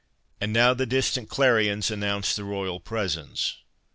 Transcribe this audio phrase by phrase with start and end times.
[0.39, 3.57] And now the distant clarions announced the Royal Presence.